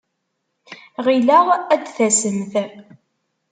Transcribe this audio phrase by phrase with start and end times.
[1.05, 2.53] Ɣileɣ ad d-tasemt.